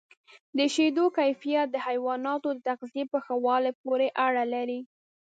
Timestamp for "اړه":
4.25-4.43